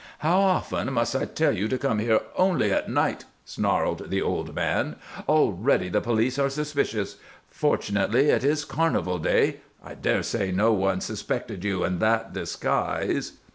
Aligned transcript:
"How 0.21 0.39
often 0.39 0.91
must 0.93 1.15
I 1.15 1.25
tell 1.25 1.55
you 1.55 1.67
to 1.67 1.77
come 1.77 1.99
here 1.99 2.21
only 2.35 2.71
at 2.71 2.89
night?" 2.89 3.25
snarled 3.45 4.09
the 4.09 4.19
old 4.19 4.55
man. 4.55 4.95
"Already 5.29 5.89
the 5.89 6.01
police 6.01 6.39
are 6.39 6.49
suspicious. 6.49 7.17
Fortunately, 7.51 8.29
it 8.31 8.43
is 8.43 8.65
carnival 8.65 9.19
day 9.19 9.57
I 9.85 9.93
dare 9.93 10.23
say 10.23 10.51
no 10.51 10.73
one 10.73 11.01
suspected 11.01 11.63
you 11.63 11.83
in 11.83 11.99
that 11.99 12.33
disguise." 12.33 13.33